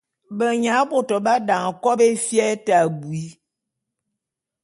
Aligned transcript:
Benya 0.37 0.75
bôto 0.89 1.15
b’adane 1.25 1.69
kòbo 1.83 2.03
éfia 2.13 2.47
te 2.65 2.71
abui. 2.83 3.23